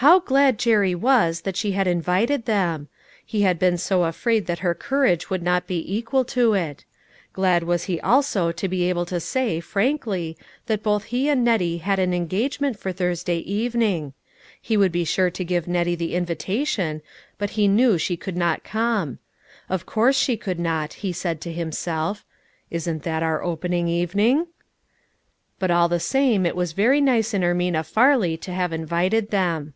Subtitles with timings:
[0.00, 2.86] How glad Jerry was that she had invited them!
[3.26, 6.84] He had been so afraid that her courage would not be equal to it.
[7.32, 11.78] Glad was he also to be able to say, frankly, that both he and Nettie
[11.78, 14.12] had an engagement for Thursday evening;
[14.62, 17.02] he would be sure to give Nettie the invitation,
[17.36, 19.18] but he knew she could not come.
[19.68, 22.24] Of course she could not, he said to himself;
[22.70, 24.46] "Isn't that our opening evening?"
[25.58, 29.74] But all the same it was very nice in Ermina Farley to have invited them.